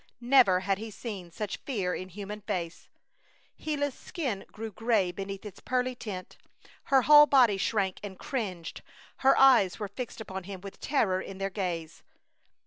[0.19, 2.89] Never had he seen such fear in human face.
[3.59, 6.37] Gila's skin grew gray beneath its pearly tint,
[6.85, 8.81] her whole body shrank and cringed,
[9.17, 12.01] her eyes were fixed upon him with terror in their gaze.